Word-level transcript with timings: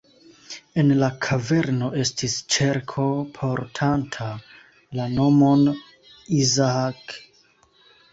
En 0.83 0.87
la 1.01 1.07
kaverno 1.25 1.89
estis 2.03 2.37
ĉerko 2.55 3.05
portanta 3.35 4.29
la 5.01 5.05
nomon 5.19 5.65
"Isaak". 6.39 7.15